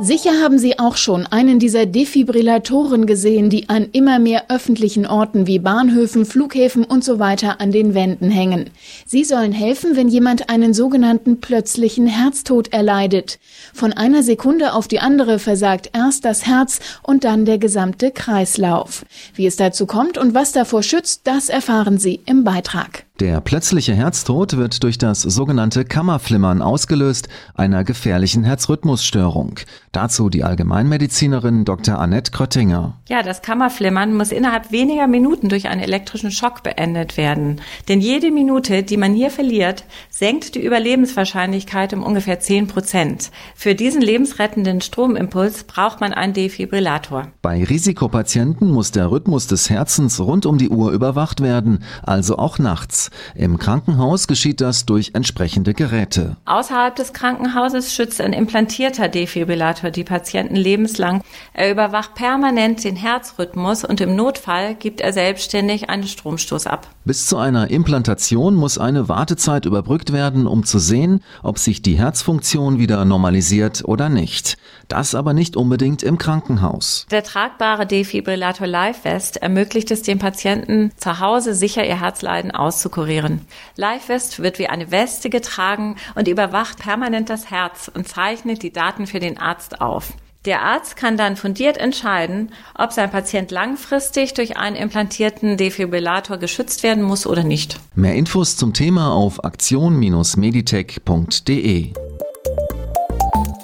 [0.00, 5.46] Sicher haben Sie auch schon einen dieser Defibrillatoren gesehen, die an immer mehr öffentlichen Orten
[5.46, 8.70] wie Bahnhöfen, Flughäfen und so weiter an den Wänden hängen.
[9.06, 13.38] Sie sollen helfen, wenn jemand einen sogenannten plötzlichen Herztod erleidet.
[13.72, 19.06] Von einer Sekunde auf die andere versagt erst das Herz und dann der gesamte Kreislauf.
[19.36, 23.03] Wie es dazu kommt und was davor schützt, das erfahren Sie im Beitrag.
[23.20, 29.60] Der plötzliche Herztod wird durch das sogenannte Kammerflimmern ausgelöst, einer gefährlichen Herzrhythmusstörung.
[29.92, 32.00] Dazu die Allgemeinmedizinerin Dr.
[32.00, 32.98] Annette Kröttinger.
[33.08, 37.60] Ja, das Kammerflimmern muss innerhalb weniger Minuten durch einen elektrischen Schock beendet werden.
[37.88, 43.30] Denn jede Minute, die man hier verliert, senkt die Überlebenswahrscheinlichkeit um ungefähr 10 Prozent.
[43.54, 47.28] Für diesen lebensrettenden Stromimpuls braucht man einen Defibrillator.
[47.42, 52.58] Bei Risikopatienten muss der Rhythmus des Herzens rund um die Uhr überwacht werden, also auch
[52.58, 53.03] nachts.
[53.34, 56.36] Im Krankenhaus geschieht das durch entsprechende Geräte.
[56.44, 61.22] Außerhalb des Krankenhauses schützt ein implantierter Defibrillator die Patienten lebenslang.
[61.52, 66.88] Er überwacht permanent den Herzrhythmus und im Notfall gibt er selbstständig einen Stromstoß ab.
[67.04, 71.98] Bis zu einer Implantation muss eine Wartezeit überbrückt werden, um zu sehen, ob sich die
[71.98, 74.56] Herzfunktion wieder normalisiert oder nicht.
[74.88, 77.06] Das aber nicht unbedingt im Krankenhaus.
[77.10, 82.50] Der tragbare Defibrillator LiveVest ermöglicht es dem Patienten zu Hause sicher ihr Herzleiden
[82.94, 83.40] auszukurieren auszukurieren.
[83.76, 89.06] LiveVest wird wie eine Weste getragen und überwacht permanent das Herz und zeichnet die Daten
[89.06, 90.12] für den Arzt auf.
[90.44, 96.82] Der Arzt kann dann fundiert entscheiden, ob sein Patient langfristig durch einen implantierten Defibrillator geschützt
[96.82, 97.80] werden muss oder nicht.
[97.94, 101.92] Mehr Infos zum Thema auf aktion-meditech.de.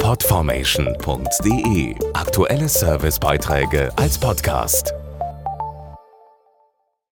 [0.00, 4.92] Podformation.de Aktuelle Servicebeiträge als Podcast.